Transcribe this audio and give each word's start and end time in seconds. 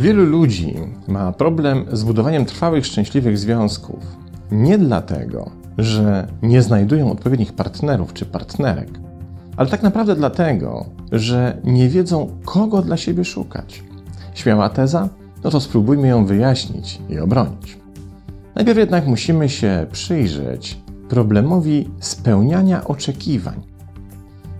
Wielu 0.00 0.24
ludzi 0.24 0.74
ma 1.08 1.32
problem 1.32 1.84
z 1.92 2.04
budowaniem 2.04 2.44
trwałych, 2.44 2.86
szczęśliwych 2.86 3.38
związków 3.38 4.16
nie 4.50 4.78
dlatego, 4.78 5.50
że 5.78 6.28
nie 6.42 6.62
znajdują 6.62 7.12
odpowiednich 7.12 7.52
partnerów 7.52 8.12
czy 8.12 8.26
partnerek, 8.26 8.88
ale 9.56 9.68
tak 9.68 9.82
naprawdę 9.82 10.14
dlatego, 10.16 10.84
że 11.12 11.60
nie 11.64 11.88
wiedzą, 11.88 12.30
kogo 12.44 12.82
dla 12.82 12.96
siebie 12.96 13.24
szukać. 13.24 13.82
Śmiała 14.34 14.68
teza? 14.68 15.08
No 15.44 15.50
to 15.50 15.60
spróbujmy 15.60 16.08
ją 16.08 16.26
wyjaśnić 16.26 17.00
i 17.08 17.18
obronić. 17.18 17.78
Najpierw 18.58 18.78
jednak 18.78 19.06
musimy 19.06 19.48
się 19.48 19.86
przyjrzeć 19.92 20.78
problemowi 21.08 21.90
spełniania 22.00 22.84
oczekiwań. 22.84 23.62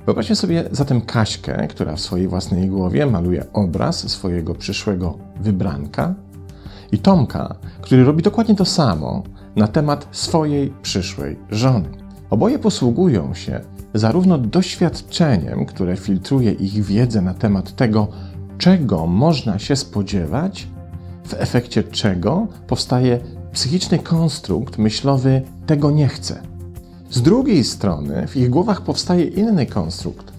Wyobraźmy 0.06 0.36
sobie 0.36 0.64
zatem 0.72 1.00
Kaśkę, 1.00 1.66
która 1.70 1.96
w 1.96 2.00
swojej 2.00 2.28
własnej 2.28 2.68
głowie 2.68 3.06
maluje 3.06 3.44
obraz 3.52 4.10
swojego 4.10 4.54
przyszłego 4.54 5.18
wybranka, 5.40 6.14
i 6.92 6.98
Tomka, 6.98 7.54
który 7.80 8.04
robi 8.04 8.22
dokładnie 8.22 8.54
to 8.54 8.64
samo 8.64 9.22
na 9.56 9.68
temat 9.68 10.08
swojej 10.12 10.72
przyszłej 10.82 11.36
żony. 11.50 11.88
Oboje 12.30 12.58
posługują 12.58 13.34
się 13.34 13.60
zarówno 13.94 14.38
doświadczeniem, 14.38 15.66
które 15.66 15.96
filtruje 15.96 16.52
ich 16.52 16.84
wiedzę 16.84 17.22
na 17.22 17.34
temat 17.34 17.76
tego, 17.76 18.08
czego 18.58 19.06
można 19.06 19.58
się 19.58 19.76
spodziewać, 19.76 20.68
w 21.24 21.34
efekcie 21.34 21.84
czego 21.84 22.46
powstaje 22.66 23.20
psychiczny 23.52 23.98
konstrukt 23.98 24.78
myślowy 24.78 25.42
tego 25.66 25.90
nie 25.90 26.08
chcę. 26.08 26.42
Z 27.10 27.22
drugiej 27.22 27.64
strony 27.64 28.26
w 28.26 28.36
ich 28.36 28.50
głowach 28.50 28.82
powstaje 28.82 29.24
inny 29.24 29.66
konstrukt, 29.66 30.32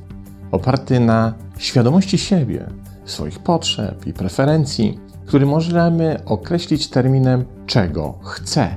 oparty 0.51 0.99
na 0.99 1.33
świadomości 1.57 2.17
siebie, 2.17 2.69
swoich 3.05 3.39
potrzeb 3.39 4.07
i 4.07 4.13
preferencji, 4.13 4.99
który 5.25 5.45
możemy 5.45 6.25
określić 6.25 6.87
terminem 6.87 7.45
czego 7.65 8.19
chcę. 8.23 8.75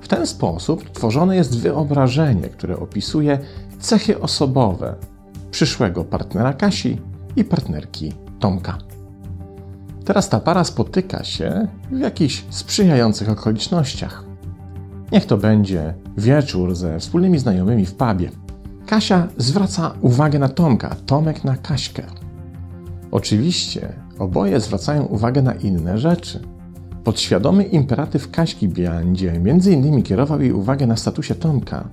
W 0.00 0.08
ten 0.08 0.26
sposób 0.26 0.90
tworzone 0.90 1.36
jest 1.36 1.58
wyobrażenie, 1.58 2.48
które 2.48 2.76
opisuje 2.76 3.38
cechy 3.80 4.20
osobowe 4.20 4.94
przyszłego 5.50 6.04
partnera 6.04 6.52
Kasi 6.52 7.00
i 7.36 7.44
partnerki 7.44 8.12
Tomka. 8.38 8.87
Teraz 10.08 10.28
ta 10.28 10.40
para 10.40 10.64
spotyka 10.64 11.24
się 11.24 11.68
w 11.90 11.98
jakichś 11.98 12.44
sprzyjających 12.50 13.30
okolicznościach. 13.30 14.24
Niech 15.12 15.26
to 15.26 15.36
będzie 15.36 15.94
wieczór 16.16 16.74
ze 16.74 16.98
wspólnymi 16.98 17.38
znajomymi 17.38 17.86
w 17.86 17.94
pubie. 17.94 18.30
Kasia 18.86 19.28
zwraca 19.36 19.94
uwagę 20.00 20.38
na 20.38 20.48
Tomka, 20.48 20.96
Tomek 21.06 21.44
na 21.44 21.56
Kaśkę. 21.56 22.02
Oczywiście 23.10 23.92
oboje 24.18 24.60
zwracają 24.60 25.04
uwagę 25.04 25.42
na 25.42 25.52
inne 25.52 25.98
rzeczy. 25.98 26.40
Podświadomy 27.04 27.64
imperatyw 27.64 28.30
Kaśki 28.30 28.68
będzie 28.68 29.32
m.in. 29.32 30.02
kierował 30.02 30.40
jej 30.40 30.52
uwagę 30.52 30.86
na 30.86 30.96
statusie 30.96 31.34
Tomka, 31.34 31.88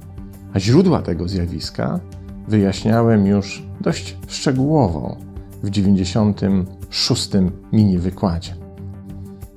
a 0.53 0.59
źródła 0.59 1.01
tego 1.01 1.27
zjawiska 1.27 1.99
wyjaśniałem 2.47 3.25
już 3.25 3.63
dość 3.81 4.17
szczegółowo 4.27 5.17
w 5.65 5.69
96. 5.69 7.29
mini 7.73 7.97
wykładzie. 7.97 8.55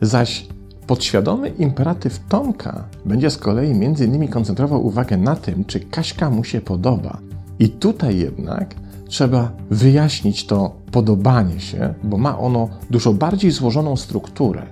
Zaś 0.03 0.47
podświadomy 0.87 1.48
imperatyw 1.48 2.20
Tomka 2.28 2.84
będzie 3.05 3.31
z 3.31 3.37
kolei 3.37 3.70
m.in. 3.70 4.28
koncentrował 4.28 4.87
uwagę 4.87 5.17
na 5.17 5.37
tym, 5.37 5.65
czy 5.65 5.81
Kaśka 5.81 6.31
mu 6.31 6.45
się 6.45 6.61
podoba. 6.61 7.19
I 7.59 7.69
tutaj 7.69 8.19
jednak 8.19 8.75
trzeba 9.09 9.53
wyjaśnić 9.70 10.47
to 10.47 10.77
podobanie 10.92 11.61
się, 11.61 11.95
bo 12.05 12.19
ma 12.19 12.38
ono 12.38 12.69
dużo 12.91 13.15
bardziej 13.15 13.50
złożoną 13.50 13.97
strukturę 13.97 14.62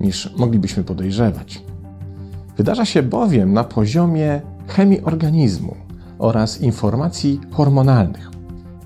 niż 0.00 0.36
moglibyśmy 0.36 0.84
podejrzewać. 0.84 1.62
Wydarza 2.56 2.84
się 2.84 3.02
bowiem 3.02 3.52
na 3.52 3.64
poziomie 3.64 4.40
chemii 4.66 5.00
organizmu 5.02 5.76
oraz 6.18 6.60
informacji 6.60 7.40
hormonalnych. 7.50 8.30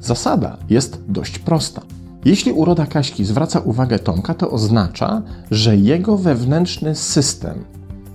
Zasada 0.00 0.56
jest 0.70 1.02
dość 1.08 1.38
prosta. 1.38 1.82
Jeśli 2.24 2.52
uroda 2.52 2.86
Kaśki 2.86 3.24
zwraca 3.24 3.60
uwagę 3.60 3.98
Tomka, 3.98 4.34
to 4.34 4.50
oznacza, 4.50 5.22
że 5.50 5.76
jego 5.76 6.16
wewnętrzny 6.16 6.94
system 6.94 7.64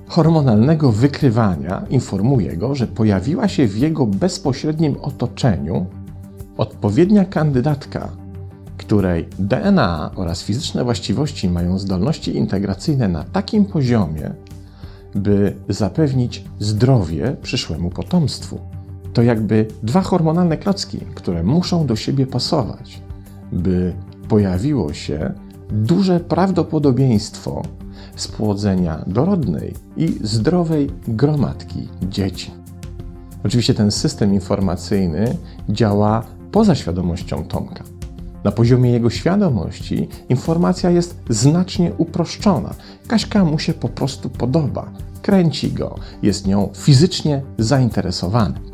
hormonalnego 0.08 0.92
wykrywania 0.92 1.86
informuje 1.90 2.58
go, 2.58 2.76
że 2.76 2.88
pojawiła 2.88 3.48
się 3.48 3.68
w 3.68 3.78
jego 3.78 4.06
bezpośrednim 4.06 4.96
otoczeniu 5.02 5.86
odpowiednia 6.58 7.26
kandydatka, 7.26 8.10
której 8.78 9.28
DNA 9.40 10.12
oraz 10.16 10.44
fizyczne 10.44 10.84
właściwości 10.84 11.50
mają 11.50 11.80
zdolności 11.80 12.38
integracyjne 12.38 13.08
na 13.08 13.24
takim 13.24 13.66
poziomie, 13.66 14.34
by 15.16 15.56
zapewnić 15.70 16.44
zdrowie 16.60 17.36
przyszłemu 17.42 17.90
potomstwu. 17.90 18.60
To 19.14 19.24
jakby 19.24 19.68
dwa 19.84 20.02
hormonalne 20.02 20.58
klocki, 20.58 21.00
które 21.16 21.44
muszą 21.44 21.86
do 21.86 21.96
siebie 21.96 22.28
pasować, 22.28 23.02
by 23.52 23.94
pojawiło 24.28 24.94
się 24.94 25.34
duże 25.72 26.20
prawdopodobieństwo 26.20 27.62
spłodzenia 28.16 29.04
dorodnej 29.08 29.74
i 29.98 30.20
zdrowej 30.22 30.92
gromadki 31.08 31.90
dzieci. 32.10 32.52
Oczywiście 33.44 33.74
ten 33.74 33.92
system 33.92 34.34
informacyjny 34.34 35.38
działa 35.70 36.24
poza 36.52 36.76
świadomością 36.76 37.44
Tomka. 37.44 37.84
Na 38.44 38.52
poziomie 38.52 38.92
jego 38.92 39.10
świadomości 39.10 40.08
informacja 40.30 40.90
jest 40.90 41.16
znacznie 41.30 41.92
uproszczona. 41.98 42.74
Kaśka 43.08 43.46
mu 43.46 43.60
się 43.60 43.74
po 43.74 43.90
prostu 43.90 44.30
podoba, 44.30 44.92
kręci 45.22 45.72
go, 45.72 45.96
jest 46.24 46.48
nią 46.48 46.70
fizycznie 46.74 47.42
zainteresowany. 47.58 48.71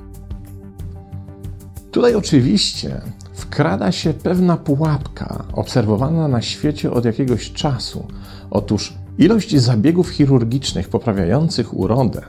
Tutaj 1.97 2.15
oczywiście 2.15 3.01
wkrada 3.33 3.91
się 3.91 4.13
pewna 4.13 4.57
pułapka 4.57 5.45
obserwowana 5.53 6.27
na 6.27 6.41
świecie 6.41 6.91
od 6.91 7.05
jakiegoś 7.05 7.51
czasu. 7.51 8.07
Otóż 8.51 8.93
ilość 9.17 9.55
zabiegów 9.55 10.09
chirurgicznych 10.09 10.89
poprawiających 10.89 11.77
urodę 11.77 12.21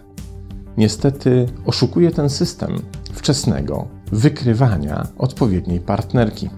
niestety 0.76 1.46
oszukuje 1.66 2.10
ten 2.10 2.30
system 2.30 2.76
wczesnego 3.12 3.88
wykrywania 4.12 5.06
odpowiedniej 5.18 5.80
partnerki. 5.80 6.50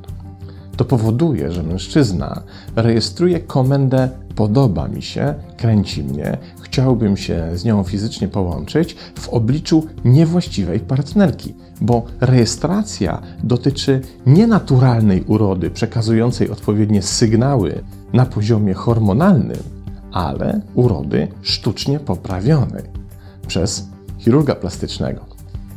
To 0.77 0.85
powoduje, 0.85 1.53
że 1.53 1.63
mężczyzna 1.63 2.43
rejestruje 2.77 3.41
komendę 3.41 4.09
podoba 4.35 4.89
mi 4.89 5.03
się, 5.03 5.35
kręci 5.57 6.05
mnie, 6.05 6.39
chciałbym 6.61 7.17
się 7.17 7.51
z 7.55 7.65
nią 7.65 7.85
fizycznie 7.85 8.29
połączyć 8.29 8.97
w 9.15 9.29
obliczu 9.29 9.87
niewłaściwej 10.05 10.81
partnerki, 10.81 11.55
bo 11.81 12.05
rejestracja 12.21 13.23
dotyczy 13.43 14.01
nienaturalnej 14.27 15.25
urody 15.27 15.71
przekazującej 15.71 16.51
odpowiednie 16.51 17.03
sygnały 17.03 17.85
na 18.13 18.27
poziomie 18.27 18.75
hormonalnym, 18.75 19.63
ale 20.13 20.61
urody 20.75 21.29
sztucznie 21.43 22.01
poprawionej 22.01 22.85
przez 23.47 23.89
chirurga 24.19 24.55
plastycznego. 24.55 25.21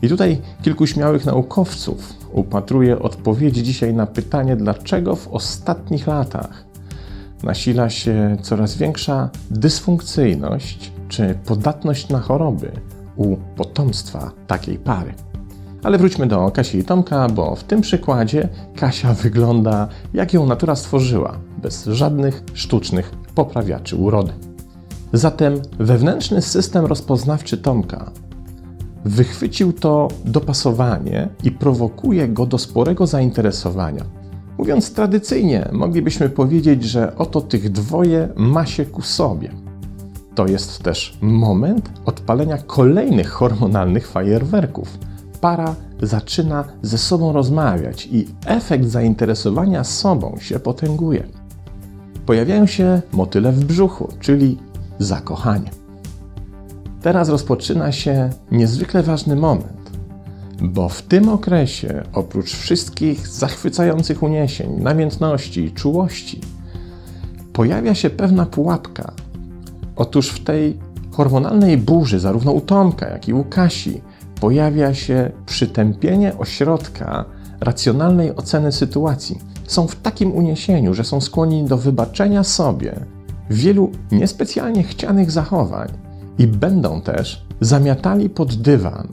I 0.02 0.10
tutaj 0.10 0.42
kilku 0.62 0.88
śmiałych 0.88 1.26
naukowców 1.26 2.14
upatruje 2.32 3.00
odpowiedzi 3.00 3.64
dzisiaj 3.64 3.94
na 3.94 4.08
pytanie, 4.08 4.56
dlaczego 4.56 5.16
w 5.16 5.28
ostatnich 5.28 6.08
latach 6.08 6.66
nasila 7.44 7.90
się 7.90 8.38
coraz 8.42 8.78
większa 8.78 9.30
dysfunkcyjność 9.52 10.92
czy 11.08 11.38
podatność 11.46 12.10
na 12.10 12.20
choroby 12.20 12.72
u 13.16 13.38
potomstwa 13.56 14.32
takiej 14.48 14.78
pary. 14.78 15.14
Ale 15.84 15.98
wróćmy 15.98 16.28
do 16.28 16.52
Kasi 16.52 16.78
i 16.78 16.84
Tomka, 16.84 17.28
bo 17.28 17.56
w 17.56 17.64
tym 17.64 17.82
przykładzie 17.82 18.50
Kasia 18.76 19.14
wygląda 19.24 19.88
jak 20.14 20.34
ją 20.34 20.46
natura 20.46 20.76
stworzyła, 20.76 21.38
bez 21.62 21.86
żadnych 21.86 22.44
sztucznych 22.54 23.12
poprawiaczy 23.36 23.96
urody. 23.96 24.34
Zatem 25.14 25.62
wewnętrzny 25.80 26.42
system 26.42 26.86
rozpoznawczy 26.86 27.58
Tomka 27.58 28.12
wychwycił 29.06 29.74
to 29.74 30.08
dopasowanie 30.26 31.30
i 31.44 31.52
prowokuje 31.52 32.28
go 32.28 32.46
do 32.46 32.58
sporego 32.58 33.08
zainteresowania. 33.08 34.04
Mówiąc 34.58 34.94
tradycyjnie, 34.94 35.70
moglibyśmy 35.72 36.30
powiedzieć, 36.30 36.84
że 36.84 37.16
oto 37.16 37.42
tych 37.42 37.70
dwoje 37.72 38.30
ma 38.36 38.66
się 38.66 38.86
ku 38.86 39.02
sobie. 39.02 39.50
To 40.36 40.48
jest 40.48 40.84
też 40.84 41.18
moment 41.22 41.90
odpalenia 42.06 42.58
kolejnych 42.58 43.30
hormonalnych 43.30 44.08
fajerwerków. 44.08 44.98
Para 45.44 45.76
zaczyna 46.02 46.64
ze 46.82 46.98
sobą 46.98 47.34
rozmawiać 47.34 48.08
i 48.12 48.28
efekt 48.46 48.86
zainteresowania 48.86 49.84
sobą 49.84 50.38
się 50.40 50.60
potęguje. 50.60 51.24
Pojawiają 52.26 52.66
się 52.66 53.02
motyle 53.14 53.52
w 53.52 53.66
brzuchu, 53.66 54.08
czyli 54.20 54.58
zakochanie. 55.00 55.70
teraz 57.02 57.30
rozpoczyna 57.30 57.92
się 57.92 58.30
niezwykle 58.52 59.04
ważny 59.04 59.36
moment, 59.36 59.92
bo 60.62 60.90
w 60.90 61.02
tym 61.02 61.30
okresie, 61.30 62.04
oprócz 62.14 62.54
wszystkich 62.54 63.28
zachwycających 63.28 64.24
uniesień, 64.24 64.82
namiętności 64.82 65.64
i 65.64 65.72
czułości, 65.72 66.42
pojawia 67.54 67.96
się 67.96 68.10
pewna 68.10 68.46
pułapka. 68.46 69.14
Otóż 69.96 70.30
w 70.30 70.44
tej 70.44 70.80
hormonalnej 71.12 71.78
burzy, 71.78 72.20
zarówno 72.20 72.52
u 72.52 72.62
Tomka, 72.62 73.10
jak 73.10 73.28
i 73.28 73.34
u 73.34 73.44
Kasi, 73.44 74.02
pojawia 74.44 74.94
się 74.94 75.32
przytępienie 75.46 76.38
ośrodka 76.38 77.26
racjonalnej 77.60 78.36
oceny 78.36 78.72
sytuacji. 78.72 79.40
Są 79.68 79.88
w 79.88 79.96
takim 79.96 80.32
uniesieniu, 80.32 80.94
że 80.94 81.04
są 81.04 81.22
skłonni 81.22 81.64
do 81.64 81.78
wybaczenia 81.78 82.44
sobie 82.44 82.96
wielu 83.50 83.92
niespecjalnie 84.12 84.84
chcianych 84.84 85.32
zachowań 85.32 85.88
i 86.38 86.48
będą 86.48 87.02
też 87.02 87.46
zamiatali 87.62 88.30
pod 88.30 88.56
dywan 88.56 89.08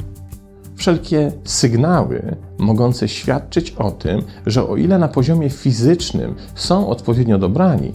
wszelkie 0.76 1.32
sygnały 1.44 2.36
mogące 2.58 3.08
świadczyć 3.08 3.70
o 3.70 3.90
tym, 3.90 4.22
że 4.46 4.68
o 4.68 4.76
ile 4.76 4.98
na 4.98 5.08
poziomie 5.08 5.50
fizycznym 5.50 6.34
są 6.54 6.88
odpowiednio 6.88 7.38
dobrani, 7.38 7.92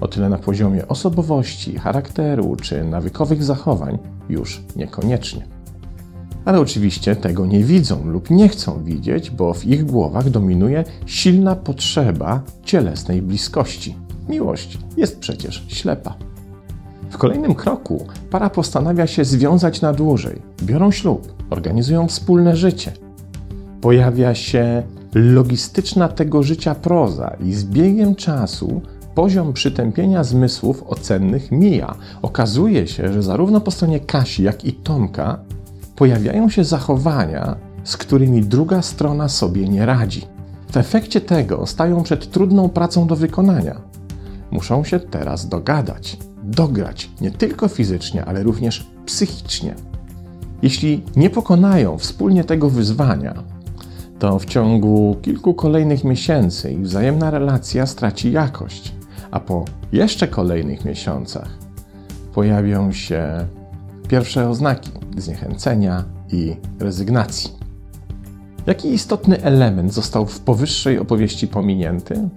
o 0.00 0.08
tyle 0.08 0.28
na 0.28 0.38
poziomie 0.38 0.88
osobowości, 0.88 1.78
charakteru 1.78 2.56
czy 2.56 2.84
nawykowych 2.84 3.44
zachowań 3.44 3.98
już 4.28 4.62
niekoniecznie. 4.76 5.59
Ale 6.44 6.60
oczywiście 6.60 7.16
tego 7.16 7.46
nie 7.46 7.64
widzą 7.64 8.06
lub 8.06 8.30
nie 8.30 8.48
chcą 8.48 8.84
widzieć, 8.84 9.30
bo 9.30 9.54
w 9.54 9.66
ich 9.66 9.84
głowach 9.84 10.30
dominuje 10.30 10.84
silna 11.06 11.56
potrzeba 11.56 12.42
cielesnej 12.64 13.22
bliskości. 13.22 13.96
Miłość 14.28 14.78
jest 14.96 15.18
przecież 15.18 15.64
ślepa. 15.68 16.14
W 17.10 17.18
kolejnym 17.18 17.54
kroku 17.54 18.06
para 18.30 18.50
postanawia 18.50 19.06
się 19.06 19.24
związać 19.24 19.80
na 19.80 19.92
dłużej. 19.92 20.42
Biorą 20.62 20.90
ślub, 20.90 21.34
organizują 21.50 22.08
wspólne 22.08 22.56
życie. 22.56 22.92
Pojawia 23.80 24.34
się 24.34 24.82
logistyczna 25.14 26.08
tego 26.08 26.42
życia 26.42 26.74
proza 26.74 27.36
i 27.44 27.52
z 27.52 27.64
biegiem 27.64 28.14
czasu 28.14 28.82
poziom 29.14 29.52
przytępienia 29.52 30.24
zmysłów 30.24 30.82
ocennych 30.82 31.52
mija. 31.52 31.94
Okazuje 32.22 32.86
się, 32.86 33.12
że 33.12 33.22
zarówno 33.22 33.60
po 33.60 33.70
stronie 33.70 34.00
Kasi, 34.00 34.42
jak 34.42 34.64
i 34.64 34.72
Tomka 34.72 35.38
pojawiają 36.00 36.48
się 36.48 36.64
zachowania, 36.64 37.56
z 37.84 37.96
którymi 37.96 38.42
druga 38.42 38.82
strona 38.82 39.28
sobie 39.28 39.68
nie 39.68 39.86
radzi. 39.86 40.26
W 40.72 40.76
efekcie 40.76 41.20
tego 41.20 41.66
stają 41.66 42.02
przed 42.02 42.30
trudną 42.30 42.68
pracą 42.68 43.06
do 43.06 43.16
wykonania. 43.16 43.80
Muszą 44.50 44.84
się 44.84 45.00
teraz 45.00 45.48
dogadać, 45.48 46.16
dograć 46.42 47.10
nie 47.20 47.30
tylko 47.30 47.68
fizycznie, 47.68 48.24
ale 48.24 48.42
również 48.42 48.86
psychicznie. 49.06 49.74
Jeśli 50.62 51.02
nie 51.16 51.30
pokonają 51.30 51.98
wspólnie 51.98 52.44
tego 52.44 52.70
wyzwania, 52.70 53.34
to 54.18 54.38
w 54.38 54.44
ciągu 54.44 55.16
kilku 55.22 55.54
kolejnych 55.54 56.04
miesięcy 56.04 56.72
ich 56.72 56.82
wzajemna 56.82 57.30
relacja 57.30 57.86
straci 57.86 58.32
jakość, 58.32 58.94
a 59.30 59.40
po 59.40 59.64
jeszcze 59.92 60.28
kolejnych 60.28 60.84
miesiącach 60.84 61.48
pojawią 62.34 62.92
się 62.92 63.46
pierwsze 64.08 64.48
oznaki 64.48 64.99
zniechęcenia 65.20 66.04
i 66.32 66.56
rezygnacji. 66.78 67.50
Jaki 68.66 68.88
istotny 68.88 69.42
element 69.42 69.94
został 69.94 70.26
w 70.26 70.40
powyższej 70.40 70.98
opowieści 70.98 71.48
pominięty? 71.48 72.28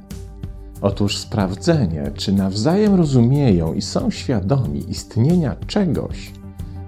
Otóż 0.82 1.18
sprawdzenie, 1.18 2.12
czy 2.16 2.34
nawzajem 2.34 2.96
rozumieją 2.96 3.74
i 3.74 3.82
są 3.82 4.12
świadomi 4.12 4.92
istnienia 4.92 5.56
czegoś, 5.68 6.32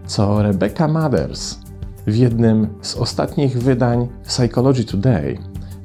co 0.06 0.44
Rebecca 0.44 0.88
Mothers 0.88 1.58
w 2.08 2.16
jednym 2.16 2.68
z 2.82 2.96
ostatnich 2.96 3.58
wydań 3.58 4.08
Psychology 4.24 4.84
Today 4.84 5.38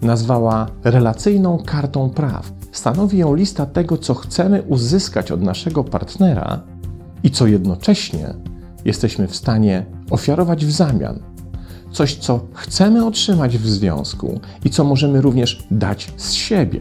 nazwała 0.02 0.66
relacyjną 0.84 1.58
kartą 1.66 2.10
praw. 2.10 2.52
Stanowi 2.72 3.18
ją 3.18 3.34
lista 3.34 3.66
tego, 3.66 3.98
co 3.98 4.14
chcemy 4.14 4.62
uzyskać 4.62 5.32
od 5.32 5.42
naszego 5.42 5.84
partnera 5.84 6.60
i 7.22 7.30
co 7.30 7.46
jednocześnie 7.46 8.34
jesteśmy 8.84 9.28
w 9.28 9.36
stanie 9.36 9.86
ofiarować 10.10 10.66
w 10.66 10.70
zamian. 10.70 11.18
Coś, 11.92 12.16
co 12.16 12.46
chcemy 12.52 13.06
otrzymać 13.06 13.58
w 13.58 13.68
związku 13.68 14.40
i 14.64 14.70
co 14.70 14.84
możemy 14.84 15.20
również 15.20 15.66
dać 15.70 16.12
z 16.16 16.32
siebie. 16.32 16.80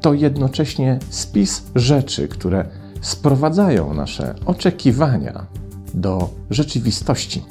To 0.00 0.14
jednocześnie 0.14 0.98
spis 1.10 1.62
rzeczy, 1.74 2.28
które 2.28 2.64
sprowadzają 3.00 3.94
nasze 3.94 4.34
oczekiwania 4.46 5.46
do 5.94 6.30
rzeczywistości. 6.50 7.42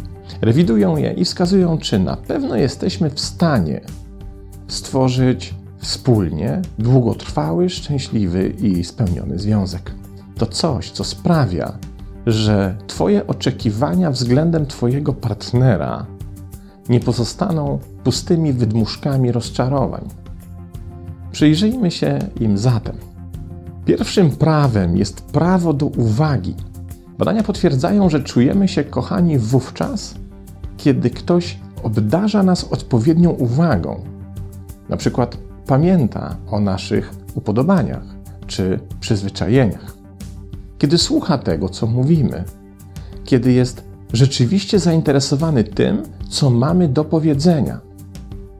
Rewidują 0.42 0.98
je 0.98 1.14
i 1.14 1.26
wskazują, 1.26 1.78
czy 1.78 2.00
na 2.00 2.18
pewno 2.18 2.56
jesteśmy 2.56 3.10
w 3.10 3.20
stanie 3.20 3.82
stworzyć 4.68 5.54
wspólnie 5.78 6.62
długotrwały, 6.80 7.70
szczęśliwy 7.70 8.50
i 8.50 8.84
spełniony 8.84 9.40
związek. 9.40 9.92
To 10.38 10.46
coś, 10.46 10.92
co 10.92 11.04
sprawia, 11.04 11.78
że 12.26 12.76
Twoje 12.88 13.28
oczekiwania 13.28 14.12
względem 14.12 14.66
Twojego 14.66 15.14
partnera 15.14 16.06
nie 16.90 17.00
pozostaną 17.00 17.80
pustymi 18.04 18.54
wydmuszkami 18.54 19.32
rozczarowań. 19.32 20.02
Przyjrzyjmy 21.32 21.92
się 21.92 22.20
im 22.40 22.58
zatem. 22.58 22.96
Pierwszym 23.86 24.32
prawem 24.32 24.98
jest 24.98 25.22
prawo 25.22 25.74
do 25.74 25.86
uwagi. 25.86 26.56
Badania 27.18 27.44
potwierdzają, 27.44 28.10
że 28.10 28.24
czujemy 28.24 28.68
się 28.68 28.84
kochani 28.84 29.38
wówczas, 29.38 30.16
kiedy 30.78 31.10
ktoś 31.10 31.60
obdarza 31.84 32.44
nas 32.44 32.64
odpowiednią 32.64 33.30
uwagą. 33.30 34.02
Na 34.90 34.98
przykład 34.98 35.38
pamięta 35.68 36.36
o 36.52 36.60
naszych 36.60 37.14
upodobaniach 37.36 38.04
czy 38.48 38.80
przyzwyczajeniach 39.00 39.99
kiedy 40.80 40.98
słucha 40.98 41.38
tego, 41.38 41.70
co 41.70 41.88
mówimy, 41.88 42.44
kiedy 43.26 43.52
jest 43.52 43.84
rzeczywiście 44.14 44.80
zainteresowany 44.80 45.64
tym, 45.64 46.04
co 46.30 46.50
mamy 46.50 46.88
do 46.88 47.06
powiedzenia, 47.06 47.80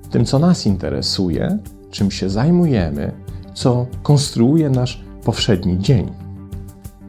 tym, 0.10 0.26
co 0.26 0.40
nas 0.40 0.66
interesuje, 0.66 1.58
czym 1.92 2.12
się 2.12 2.30
zajmujemy, 2.30 3.12
co 3.54 3.88
konstruuje 4.04 4.70
nasz 4.70 5.04
powszedni 5.24 5.80
dzień. 5.80 6.12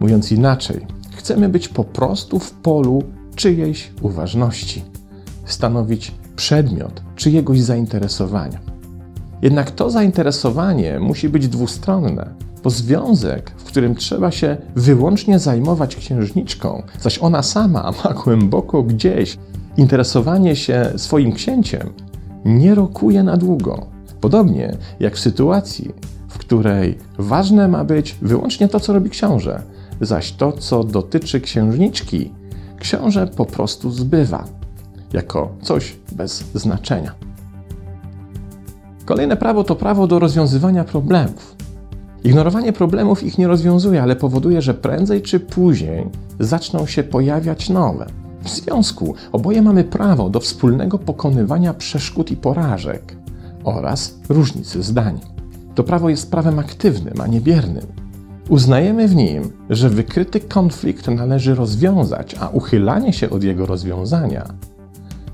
Mówiąc 0.00 0.32
inaczej, 0.32 0.86
chcemy 1.16 1.48
być 1.48 1.68
po 1.68 1.84
prostu 1.84 2.38
w 2.38 2.50
polu 2.50 3.02
czyjejś 3.34 3.92
uważności, 4.02 4.84
stanowić 5.44 6.14
przedmiot 6.36 7.02
czyjegoś 7.16 7.60
zainteresowania. 7.60 8.69
Jednak 9.42 9.70
to 9.70 9.90
zainteresowanie 9.90 11.00
musi 11.00 11.28
być 11.28 11.48
dwustronne 11.48 12.34
bo 12.64 12.70
związek, 12.70 13.50
w 13.56 13.64
którym 13.64 13.94
trzeba 13.94 14.30
się 14.30 14.56
wyłącznie 14.76 15.38
zajmować 15.38 15.96
księżniczką, 15.96 16.82
zaś 17.00 17.18
ona 17.18 17.42
sama 17.42 17.92
ma 18.04 18.14
głęboko 18.24 18.82
gdzieś 18.82 19.38
interesowanie 19.76 20.56
się 20.56 20.92
swoim 20.96 21.32
księciem, 21.32 21.92
nie 22.44 22.74
rokuje 22.74 23.22
na 23.22 23.36
długo. 23.36 23.86
Podobnie 24.20 24.76
jak 25.00 25.14
w 25.14 25.20
sytuacji, 25.20 25.92
w 26.28 26.38
której 26.38 26.98
ważne 27.18 27.68
ma 27.68 27.84
być 27.84 28.16
wyłącznie 28.22 28.68
to, 28.68 28.80
co 28.80 28.92
robi 28.92 29.10
książę, 29.10 29.62
zaś 30.00 30.32
to, 30.32 30.52
co 30.52 30.84
dotyczy 30.84 31.40
księżniczki, 31.40 32.32
książę 32.78 33.26
po 33.26 33.46
prostu 33.46 33.90
zbywa 33.90 34.44
jako 35.12 35.52
coś 35.62 35.96
bez 36.12 36.44
znaczenia. 36.54 37.29
Kolejne 39.10 39.36
prawo 39.36 39.64
to 39.64 39.76
prawo 39.76 40.06
do 40.06 40.18
rozwiązywania 40.18 40.84
problemów. 40.84 41.56
Ignorowanie 42.24 42.72
problemów 42.72 43.22
ich 43.22 43.38
nie 43.38 43.48
rozwiązuje, 43.48 44.02
ale 44.02 44.16
powoduje, 44.16 44.62
że 44.62 44.74
prędzej 44.74 45.22
czy 45.22 45.40
później 45.40 46.06
zaczną 46.40 46.86
się 46.86 47.02
pojawiać 47.02 47.70
nowe. 47.70 48.06
W 48.42 48.48
związku 48.48 49.14
oboje 49.32 49.62
mamy 49.62 49.84
prawo 49.84 50.30
do 50.30 50.40
wspólnego 50.40 50.98
pokonywania 50.98 51.74
przeszkód 51.74 52.30
i 52.30 52.36
porażek 52.36 53.16
oraz 53.64 54.14
różnicy 54.28 54.82
zdań. 54.82 55.20
To 55.74 55.84
prawo 55.84 56.08
jest 56.08 56.30
prawem 56.30 56.58
aktywnym, 56.58 57.20
a 57.20 57.26
nie 57.26 57.40
biernym. 57.40 57.86
Uznajemy 58.48 59.08
w 59.08 59.14
nim, 59.14 59.52
że 59.70 59.88
wykryty 59.88 60.40
konflikt 60.40 61.08
należy 61.08 61.54
rozwiązać, 61.54 62.36
a 62.40 62.48
uchylanie 62.48 63.12
się 63.12 63.30
od 63.30 63.44
jego 63.44 63.66
rozwiązania 63.66 64.44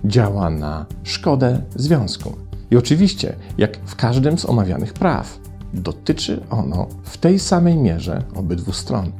działa 0.04 0.50
na 0.50 0.86
szkodę 1.02 1.60
związku. 1.74 2.45
I 2.70 2.76
oczywiście, 2.76 3.36
jak 3.58 3.78
w 3.84 3.96
każdym 3.96 4.38
z 4.38 4.44
omawianych 4.44 4.92
praw, 4.92 5.38
dotyczy 5.74 6.42
ono 6.50 6.86
w 7.02 7.18
tej 7.18 7.38
samej 7.38 7.76
mierze 7.76 8.22
obydwu 8.34 8.72
stron. 8.72 9.12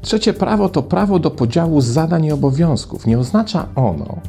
Trzecie 0.00 0.32
prawo 0.32 0.68
to 0.68 0.82
prawo 0.82 1.18
do 1.18 1.30
podziału 1.30 1.80
zadań 1.80 2.24
i 2.24 2.32
obowiązków. 2.32 3.06
Nie 3.06 3.18
oznacza 3.18 3.68
ono, 3.74 4.20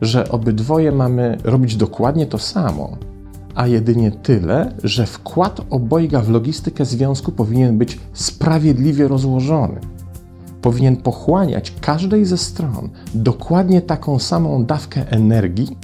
że 0.00 0.28
obydwoje 0.28 0.92
mamy 0.92 1.38
robić 1.44 1.76
dokładnie 1.76 2.26
to 2.26 2.38
samo, 2.38 2.96
a 3.54 3.66
jedynie 3.66 4.10
tyle, 4.10 4.72
że 4.84 5.06
wkład 5.06 5.60
obojga 5.70 6.20
w 6.20 6.28
logistykę 6.28 6.84
związku 6.84 7.32
powinien 7.32 7.78
być 7.78 7.98
sprawiedliwie 8.12 9.08
rozłożony. 9.08 9.80
powinien 10.62 10.96
pochłaniać 10.96 11.72
każdej 11.80 12.24
ze 12.24 12.38
stron 12.38 12.88
dokładnie 13.14 13.82
taką 13.82 14.18
samą 14.18 14.64
dawkę 14.64 15.10
energii, 15.10 15.76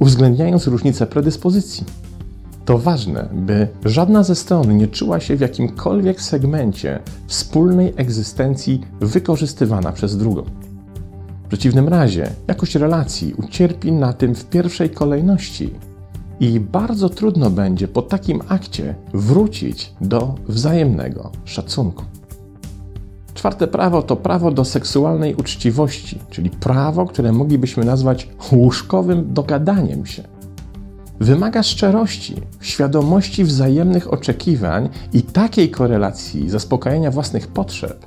uwzględniając 0.00 0.66
różnice 0.66 1.06
predyspozycji. 1.06 1.84
To 2.64 2.78
ważne, 2.78 3.28
by 3.32 3.68
żadna 3.84 4.22
ze 4.22 4.34
stron 4.34 4.76
nie 4.76 4.88
czuła 4.88 5.20
się 5.20 5.36
w 5.36 5.40
jakimkolwiek 5.40 6.22
segmencie 6.22 6.98
wspólnej 7.26 7.92
egzystencji 7.96 8.80
wykorzystywana 9.00 9.92
przez 9.92 10.16
drugą. 10.16 10.42
W 11.44 11.48
przeciwnym 11.48 11.88
razie 11.88 12.30
jakość 12.48 12.74
relacji 12.74 13.34
ucierpi 13.34 13.92
na 13.92 14.12
tym 14.12 14.34
w 14.34 14.44
pierwszej 14.44 14.90
kolejności 14.90 15.74
i 16.40 16.60
bardzo 16.60 17.08
trudno 17.08 17.50
będzie 17.50 17.88
po 17.88 18.02
takim 18.02 18.40
akcie 18.48 18.94
wrócić 19.14 19.92
do 20.00 20.34
wzajemnego 20.48 21.32
szacunku. 21.44 22.04
Czwarte 23.40 23.66
prawo 23.66 24.02
to 24.02 24.16
prawo 24.16 24.50
do 24.50 24.64
seksualnej 24.64 25.34
uczciwości, 25.34 26.18
czyli 26.30 26.50
prawo, 26.50 27.06
które 27.06 27.32
moglibyśmy 27.32 27.84
nazwać 27.84 28.28
łóżkowym 28.52 29.34
dogadaniem 29.34 30.06
się. 30.06 30.22
Wymaga 31.20 31.62
szczerości, 31.62 32.34
świadomości 32.60 33.44
wzajemnych 33.44 34.12
oczekiwań 34.12 34.88
i 35.12 35.22
takiej 35.22 35.70
korelacji 35.70 36.50
zaspokajania 36.50 37.10
własnych 37.10 37.48
potrzeb, 37.48 38.06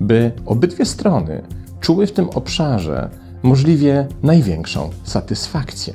by 0.00 0.32
obydwie 0.46 0.84
strony 0.84 1.42
czuły 1.80 2.06
w 2.06 2.12
tym 2.12 2.28
obszarze 2.28 3.10
możliwie 3.42 4.06
największą 4.22 4.90
satysfakcję. 5.04 5.94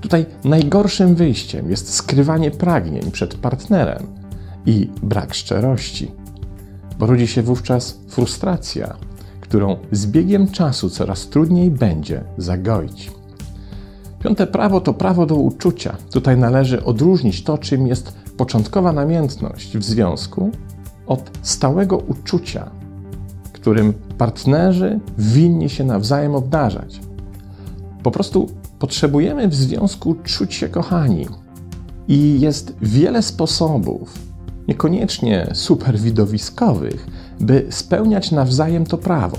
Tutaj 0.00 0.26
najgorszym 0.44 1.14
wyjściem 1.14 1.70
jest 1.70 1.94
skrywanie 1.94 2.50
pragnień 2.50 3.10
przed 3.10 3.34
partnerem 3.34 4.06
i 4.66 4.90
brak 5.02 5.34
szczerości, 5.34 6.23
rodzi 6.98 7.26
się 7.26 7.42
wówczas 7.42 7.98
frustracja, 8.08 8.96
którą 9.40 9.76
z 9.92 10.06
biegiem 10.06 10.48
czasu 10.48 10.90
coraz 10.90 11.28
trudniej 11.28 11.70
będzie 11.70 12.24
zagoić. 12.38 13.12
Piąte 14.24 14.46
prawo 14.46 14.80
to 14.80 14.94
prawo 14.94 15.26
do 15.26 15.34
uczucia. 15.34 15.96
Tutaj 16.10 16.38
należy 16.38 16.84
odróżnić 16.84 17.44
to, 17.44 17.58
czym 17.58 17.86
jest 17.86 18.14
początkowa 18.36 18.92
namiętność 18.92 19.78
w 19.78 19.84
związku, 19.84 20.50
od 21.06 21.30
stałego 21.42 21.96
uczucia, 21.96 22.70
którym 23.52 23.92
partnerzy 24.18 25.00
winni 25.18 25.70
się 25.70 25.84
nawzajem 25.84 26.34
obdarzać. 26.34 27.00
Po 28.02 28.10
prostu 28.10 28.48
potrzebujemy 28.78 29.48
w 29.48 29.54
związku 29.54 30.14
czuć 30.14 30.54
się 30.54 30.68
kochani. 30.68 31.26
I 32.08 32.40
jest 32.40 32.76
wiele 32.82 33.22
sposobów, 33.22 34.18
niekoniecznie 34.68 35.50
super 35.52 35.98
widowiskowych, 35.98 37.06
by 37.40 37.66
spełniać 37.70 38.30
nawzajem 38.30 38.86
to 38.86 38.98
prawo. 38.98 39.36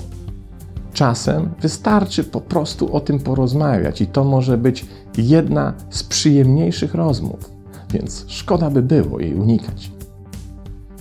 Czasem 0.94 1.50
wystarczy 1.62 2.24
po 2.24 2.41
prostu 2.41 2.96
o 2.96 3.00
tym 3.00 3.20
porozmawiać, 3.20 4.01
i 4.01 4.08
to 4.08 4.24
może 4.24 4.58
być 4.58 4.86
jedna 5.17 5.74
z 5.89 6.03
przyjemniejszych 6.03 6.94
rozmów, 6.94 7.51
więc 7.94 8.25
szkoda 8.27 8.70
by 8.70 8.82
było 8.82 9.20
jej 9.20 9.36
unikać. 9.36 9.91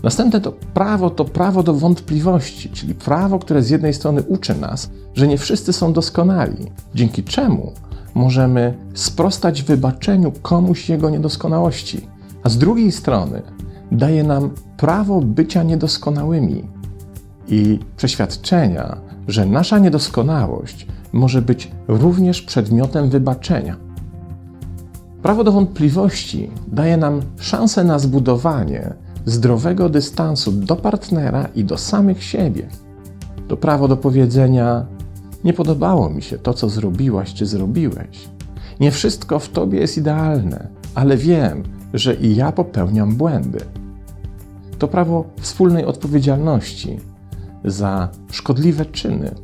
Następne 0.02 0.40
to 0.40 0.52
prawo 0.52 1.11
to 1.11 1.25
prawo 1.25 1.62
do 1.62 1.75
wątpliwości, 1.75 2.71
czyli 2.71 2.95
prawo, 2.95 3.38
które 3.38 3.62
z 3.62 3.71
jednej 3.71 3.95
strony 3.95 4.23
uczy 4.23 4.54
nas, 4.54 4.90
że 5.14 5.28
nie 5.28 5.38
wszyscy 5.38 5.73
są 5.73 5.93
doskonali, 5.93 6.71
dzięki 6.95 7.25
czemu 7.25 7.73
możemy 8.14 8.75
sprostać 8.95 9.62
wybaczeniu 9.62 10.33
komuś 10.43 10.88
jego 10.88 11.11
niedoskonałości, 11.11 12.07
a 12.43 12.49
z 12.49 12.59
drugiej 12.59 12.93
strony 12.93 13.43
daje 13.95 14.25
nam 14.25 14.51
prawo 14.77 15.21
bycia 15.21 15.63
niedoskonałymi 15.63 16.65
i 17.49 17.79
przeświadczenia, 17.97 18.97
że 19.29 19.47
nasza 19.47 19.79
niedoskonałość 19.79 20.87
może 21.13 21.43
być 21.43 21.71
również 21.89 22.43
przedmiotem 22.43 23.11
wybaczenia. 23.11 23.77
Prawo 25.23 25.45
do 25.45 25.53
wątpliwości 25.53 26.51
daje 26.69 26.97
nam 26.97 27.21
szansę 27.39 27.85
na 27.85 27.99
zbudowanie 27.99 28.95
zdrowego 29.27 29.89
dystansu 29.89 30.53
do 30.53 30.77
partnera 30.77 31.49
i 31.55 31.65
do 31.65 31.79
samych 31.79 32.23
siebie. 32.23 32.69
To 33.49 33.57
prawo 33.57 33.89
do 33.89 33.97
powiedzenia: 33.97 34.87
Nie 35.45 35.53
podobało 35.53 36.11
mi 36.11 36.23
się 36.23 36.39
to, 36.39 36.55
co 36.55 36.69
zrobiłaś 36.69 37.35
czy 37.35 37.47
zrobiłeś. 37.47 38.29
Nie 38.81 38.91
wszystko 38.91 39.39
w 39.39 39.49
tobie 39.49 39.81
jest 39.81 39.99
idealne, 39.99 40.69
ale 40.95 41.17
wiem, 41.17 41.63
że 41.95 42.15
i 42.15 42.37
ja 42.37 42.53
popełniam 42.53 43.17
błędy. 43.17 43.61
To 44.78 44.88
prawo 44.88 45.25
wspólnej 45.40 45.85
odpowiedzialności 45.85 47.00
za 47.64 48.09
szkodliwe 48.31 48.87
czyny, 48.87 49.35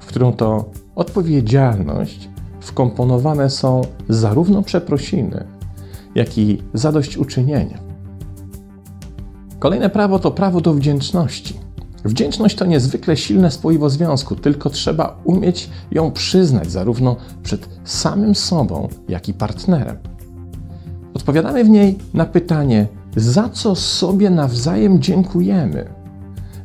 w 0.00 0.06
którą 0.06 0.32
to 0.32 0.70
odpowiedzialność 0.94 2.28
wkomponowane 2.60 3.50
są 3.50 3.82
zarówno 4.08 4.62
przeprosiny, 4.62 5.44
jak 6.14 6.38
i 6.38 6.62
zadośćuczynienie. 6.74 7.78
Kolejne 9.58 9.90
prawo 9.90 10.18
to 10.18 10.30
prawo 10.30 10.60
do 10.60 10.74
wdzięczności. 10.74 11.54
Wdzięczność 12.04 12.56
to 12.56 12.66
niezwykle 12.66 13.16
silne 13.16 13.50
spoiwo 13.50 13.90
związku, 13.90 14.36
tylko 14.36 14.70
trzeba 14.70 15.20
umieć 15.24 15.70
ją 15.90 16.10
przyznać 16.10 16.70
zarówno 16.70 17.16
przed 17.42 17.68
samym 17.84 18.34
sobą, 18.34 18.88
jak 19.08 19.28
i 19.28 19.34
partnerem. 19.34 19.96
Odpowiadamy 21.14 21.64
w 21.64 21.68
niej 21.68 21.98
na 22.14 22.26
pytanie, 22.26 22.86
za 23.16 23.48
co 23.48 23.74
sobie 23.74 24.30
nawzajem 24.30 25.02
dziękujemy 25.02 26.00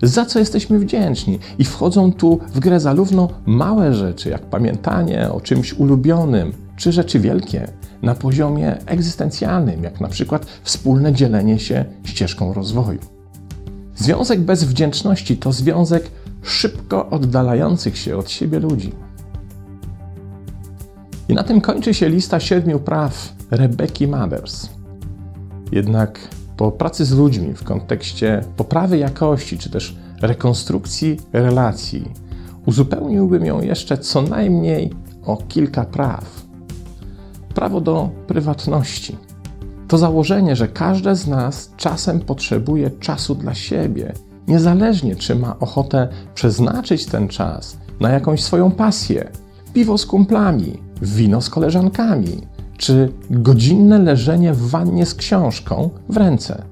za 0.02 0.26
co 0.26 0.40
jesteśmy 0.40 0.80
wdzięczni. 0.80 1.40
I 1.58 1.64
wchodzą 1.64 2.14
tu 2.14 2.40
w 2.54 2.60
grę 2.60 2.80
zarówno 2.80 3.30
małe 3.46 3.94
rzeczy, 3.94 4.30
jak 4.30 4.42
pamiętanie 4.42 5.32
o 5.32 5.42
czymś 5.42 5.74
ulubionym, 5.74 6.54
czy 6.78 6.92
rzeczy 6.92 7.20
wielkie 7.20 7.68
na 8.02 8.16
poziomie 8.16 8.78
egzystencjalnym, 8.86 9.84
jak 9.84 10.02
na 10.02 10.08
przykład 10.08 10.46
wspólne 10.64 11.14
dzielenie 11.14 11.60
się 11.60 11.86
ścieżką 12.04 12.54
rozwoju. 12.54 13.00
Związek 13.96 14.42
bez 14.42 14.64
wdzięczności 14.64 15.38
to 15.38 15.52
związek 15.52 16.12
szybko 16.42 17.10
oddalających 17.10 17.98
się 17.98 18.18
od 18.18 18.30
siebie 18.30 18.60
ludzi. 18.60 18.92
I 21.30 21.34
na 21.34 21.44
tym 21.44 21.62
kończy 21.62 21.94
się 21.94 22.10
lista 22.10 22.40
siedmiu 22.40 22.80
praw 22.80 23.34
Rebeki 23.52 24.08
Mothers. 24.08 24.70
Jednak 25.72 26.20
po 26.58 26.72
pracy 26.72 27.06
z 27.06 27.12
ludźmi 27.12 27.54
w 27.54 27.64
kontekście 27.64 28.42
poprawy 28.58 28.98
jakości 28.98 29.58
czy 29.58 29.70
też 29.70 29.98
rekonstrukcji 30.22 31.20
relacji, 31.34 32.12
uzupełniłbym 32.66 33.46
ją 33.46 33.62
jeszcze 33.62 33.98
co 33.98 34.22
najmniej 34.22 34.94
o 35.26 35.38
kilka 35.38 35.84
praw. 35.84 36.46
Prawo 37.56 37.82
do 37.82 38.10
prywatności. 38.28 39.18
To 39.88 39.98
założenie, 39.98 40.56
że 40.56 40.68
każde 40.68 41.16
z 41.16 41.28
nas 41.28 41.72
czasem 41.78 42.20
potrzebuje 42.20 42.92
czasu 42.92 43.36
dla 43.36 43.54
siebie, 43.54 44.14
niezależnie 44.48 45.16
czy 45.16 45.36
ma 45.36 45.60
ochotę 45.60 46.08
przeznaczyć 46.36 47.06
ten 47.06 47.28
czas 47.28 47.78
na 48.00 48.10
jakąś 48.10 48.44
swoją 48.44 48.72
pasję, 48.72 49.32
piwo 49.74 49.98
z 49.98 50.06
kumplami, 50.06 50.80
wino 51.02 51.42
z 51.42 51.50
koleżankami, 51.50 52.42
czy 52.78 53.12
godzinne 53.30 54.00
leżenie 54.00 54.54
w 54.54 54.70
wannie 54.70 55.06
z 55.06 55.16
książką 55.16 55.90
w 56.10 56.18
ręce. 56.18 56.64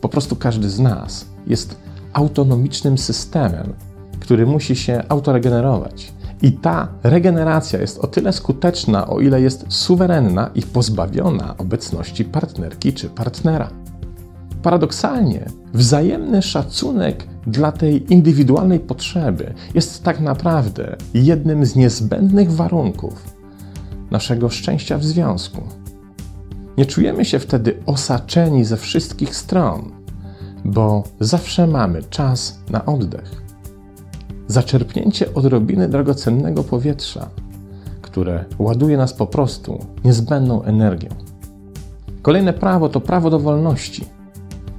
Po 0.00 0.08
prostu 0.08 0.36
każdy 0.36 0.70
z 0.70 0.80
nas 0.80 1.26
jest 1.46 1.76
autonomicznym 2.12 2.98
systemem, 2.98 3.72
który 4.20 4.46
musi 4.46 4.76
się 4.76 5.02
autoregenerować. 5.08 6.12
I 6.42 6.52
ta 6.52 6.88
regeneracja 7.02 7.80
jest 7.80 7.98
o 7.98 8.06
tyle 8.06 8.32
skuteczna, 8.32 9.06
o 9.06 9.20
ile 9.20 9.40
jest 9.40 9.64
suwerenna 9.68 10.50
i 10.54 10.62
pozbawiona 10.62 11.56
obecności 11.58 12.24
partnerki 12.24 12.92
czy 12.92 13.08
partnera. 13.08 13.70
Paradoksalnie, 14.62 15.46
wzajemny 15.74 16.42
szacunek 16.42 17.26
dla 17.46 17.72
tej 17.72 18.12
indywidualnej 18.12 18.80
potrzeby 18.80 19.54
jest 19.74 20.02
tak 20.02 20.20
naprawdę 20.20 20.96
jednym 21.14 21.66
z 21.66 21.76
niezbędnych 21.76 22.52
warunków 22.52 23.33
naszego 24.14 24.48
szczęścia 24.48 24.98
w 24.98 25.04
związku. 25.04 25.62
Nie 26.78 26.86
czujemy 26.86 27.24
się 27.24 27.38
wtedy 27.38 27.82
osaczeni 27.86 28.64
ze 28.64 28.76
wszystkich 28.76 29.36
stron, 29.36 29.90
bo 30.64 31.02
zawsze 31.20 31.66
mamy 31.66 32.02
czas 32.02 32.58
na 32.70 32.84
oddech. 32.84 33.42
Zaczerpnięcie 34.46 35.34
odrobiny 35.34 35.88
drogocennego 35.88 36.64
powietrza, 36.64 37.28
które 38.02 38.44
ładuje 38.58 38.96
nas 38.96 39.12
po 39.12 39.26
prostu 39.26 39.86
niezbędną 40.04 40.62
energią. 40.62 41.08
Kolejne 42.22 42.52
prawo 42.52 42.88
to 42.88 43.00
prawo 43.00 43.30
do 43.30 43.38
wolności. 43.38 44.04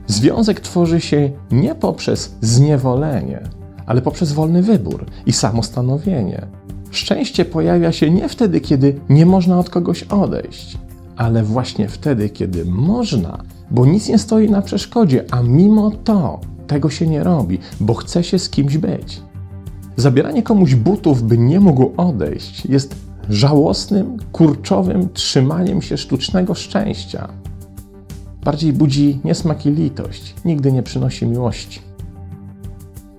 Związek 0.08 0.60
tworzy 0.60 1.02
się 1.02 1.32
nie 1.52 1.76
poprzez 1.76 2.36
zniewolenie, 2.42 3.50
ale 3.86 4.02
poprzez 4.02 4.32
wolny 4.32 4.62
wybór 4.62 5.06
i 5.26 5.34
samostanowienie, 5.34 6.48
Szczęście 6.96 7.46
pojawia 7.46 7.92
się 7.92 8.10
nie 8.10 8.30
wtedy, 8.30 8.62
kiedy 8.62 9.00
nie 9.10 9.26
można 9.26 9.60
od 9.60 9.70
kogoś 9.70 10.04
odejść, 10.04 10.78
ale 11.16 11.44
właśnie 11.44 11.90
wtedy, 11.90 12.30
kiedy 12.30 12.66
można, 12.66 13.44
bo 13.72 13.86
nic 13.86 14.10
nie 14.10 14.18
stoi 14.18 14.50
na 14.50 14.62
przeszkodzie, 14.62 15.26
a 15.32 15.42
mimo 15.42 15.92
to 15.92 16.40
tego 16.68 16.90
się 16.90 17.08
nie 17.08 17.24
robi, 17.24 17.60
bo 17.80 17.94
chce 17.94 18.24
się 18.24 18.40
z 18.40 18.50
kimś 18.50 18.78
być. 18.78 19.22
Zabieranie 19.96 20.44
komuś 20.44 20.76
butów, 20.76 21.24
by 21.24 21.38
nie 21.38 21.60
mógł 21.60 21.92
odejść, 21.98 22.66
jest 22.66 22.96
żałosnym, 23.30 24.18
kurczowym 24.32 25.10
trzymaniem 25.14 25.82
się 25.82 25.98
sztucznego 25.98 26.54
szczęścia. 26.54 27.30
Bardziej 28.44 28.74
budzi 28.74 29.20
niesmak 29.24 29.66
i 29.66 29.72
litość, 29.72 30.36
nigdy 30.46 30.72
nie 30.72 30.84
przynosi 30.84 31.26
miłości. 31.26 31.82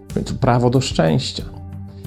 W 0.09 0.15
końcu 0.15 0.35
prawo 0.35 0.71
do 0.71 0.81
szczęścia. 0.81 1.56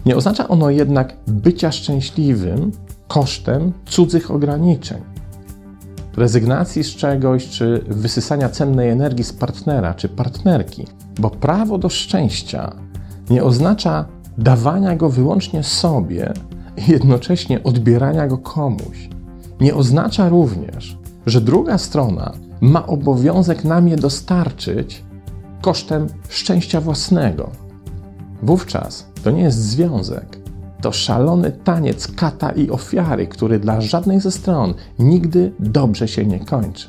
Nie 0.05 0.15
oznacza 0.15 0.47
ono 0.47 0.69
jednak 0.69 1.15
bycia 1.27 1.71
szczęśliwym 1.71 2.71
kosztem 3.07 3.73
cudzych 3.85 4.31
ograniczeń 4.31 5.01
rezygnacji 6.17 6.83
z 6.83 6.95
czegoś, 6.95 7.49
czy 7.49 7.83
wysysania 7.87 8.49
cennej 8.49 8.89
energii 8.89 9.23
z 9.23 9.33
partnera 9.33 9.93
czy 9.93 10.09
partnerki, 10.09 10.87
bo 11.19 11.29
prawo 11.29 11.77
do 11.77 11.89
szczęścia 11.89 12.75
nie 13.29 13.43
oznacza 13.43 14.05
dawania 14.37 14.95
go 14.95 15.09
wyłącznie 15.09 15.63
sobie 15.63 16.33
i 16.77 16.91
jednocześnie 16.91 17.63
odbierania 17.63 18.27
go 18.27 18.37
komuś. 18.37 19.09
Nie 19.61 19.75
oznacza 19.75 20.29
również, 20.29 20.97
że 21.25 21.41
druga 21.41 21.77
strona 21.77 22.33
ma 22.61 22.87
obowiązek 22.87 23.63
nam 23.63 23.87
je 23.87 23.95
dostarczyć 23.95 25.03
kosztem 25.61 26.07
szczęścia 26.29 26.81
własnego. 26.81 27.49
Wówczas 28.43 29.05
to 29.23 29.31
nie 29.31 29.41
jest 29.41 29.57
związek, 29.57 30.39
to 30.81 30.91
szalony 30.91 31.51
taniec 31.51 32.07
kata 32.07 32.51
i 32.51 32.69
ofiary, 32.69 33.27
który 33.27 33.59
dla 33.59 33.81
żadnej 33.81 34.19
ze 34.19 34.31
stron 34.31 34.73
nigdy 34.99 35.51
dobrze 35.59 36.07
się 36.07 36.25
nie 36.25 36.39
kończy. 36.39 36.87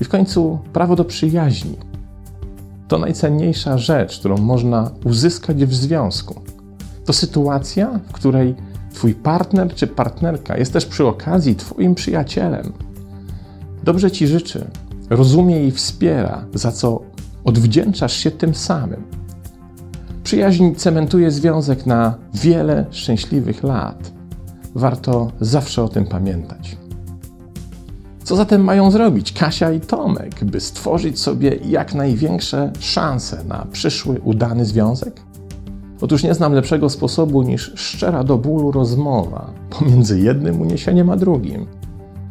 I 0.00 0.04
w 0.04 0.08
końcu 0.08 0.58
prawo 0.72 0.96
do 0.96 1.04
przyjaźni. 1.04 1.76
To 2.88 2.98
najcenniejsza 2.98 3.78
rzecz, 3.78 4.18
którą 4.18 4.38
można 4.38 4.90
uzyskać 5.04 5.64
w 5.64 5.74
związku. 5.74 6.40
To 7.04 7.12
sytuacja, 7.12 8.00
w 8.08 8.12
której 8.12 8.54
Twój 8.94 9.14
partner 9.14 9.74
czy 9.74 9.86
partnerka 9.86 10.56
jest 10.56 10.72
też 10.72 10.86
przy 10.86 11.06
okazji 11.06 11.56
Twoim 11.56 11.94
przyjacielem. 11.94 12.72
Dobrze 13.84 14.10
Ci 14.10 14.26
życzy, 14.26 14.70
rozumie 15.10 15.66
i 15.66 15.70
wspiera, 15.70 16.44
za 16.54 16.72
co 16.72 17.02
odwdzięczasz 17.44 18.16
się 18.16 18.30
tym 18.30 18.54
samym. 18.54 19.02
Przyjaźń 20.26 20.74
cementuje 20.74 21.30
związek 21.30 21.86
na 21.86 22.14
wiele 22.34 22.86
szczęśliwych 22.90 23.62
lat. 23.62 24.12
Warto 24.74 25.32
zawsze 25.40 25.82
o 25.82 25.88
tym 25.88 26.06
pamiętać. 26.06 26.76
Co 28.24 28.36
zatem 28.36 28.64
mają 28.64 28.90
zrobić 28.90 29.32
Kasia 29.32 29.72
i 29.72 29.80
Tomek, 29.80 30.44
by 30.44 30.60
stworzyć 30.60 31.18
sobie 31.18 31.58
jak 31.68 31.94
największe 31.94 32.72
szanse 32.78 33.44
na 33.44 33.66
przyszły 33.72 34.20
udany 34.20 34.64
związek? 34.64 35.20
Otóż 36.00 36.22
nie 36.22 36.34
znam 36.34 36.52
lepszego 36.52 36.90
sposobu 36.90 37.42
niż 37.42 37.72
szczera 37.74 38.24
do 38.24 38.38
bólu 38.38 38.72
rozmowa 38.72 39.50
pomiędzy 39.78 40.20
jednym 40.20 40.60
uniesieniem 40.60 41.10
a 41.10 41.16
drugim, 41.16 41.66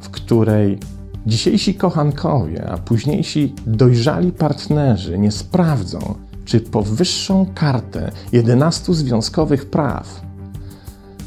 w 0.02 0.10
której 0.10 0.80
dzisiejsi 1.26 1.76
kochankowie, 1.76 2.70
a 2.70 2.78
późniejsi 2.78 3.54
dojrzali 3.68 4.32
partnerzy 4.32 5.20
nie 5.20 5.32
sprawdzą, 5.32 6.16
czy 6.46 6.60
powyższą 6.60 7.46
kartę 7.56 8.12
11 8.32 8.94
związkowych 8.94 9.70
praw 9.70 10.22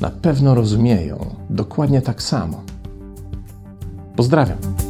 na 0.01 0.11
pewno 0.11 0.55
rozumieją 0.55 1.35
dokładnie 1.51 2.03
tak 2.03 2.23
samo. 2.23 2.63
Pozdrawiam. 4.17 4.88